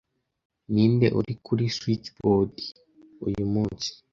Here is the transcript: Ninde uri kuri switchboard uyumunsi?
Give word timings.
Ninde 0.73 1.07
uri 1.19 1.33
kuri 1.45 1.65
switchboard 1.77 2.55
uyumunsi? 3.27 3.89